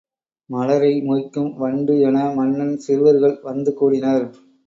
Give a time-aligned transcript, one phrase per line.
[0.49, 4.25] மலரை மொய்க்கும் வண்டு என மன்னன் சிறுவர்கள் வந்து கூடினர்.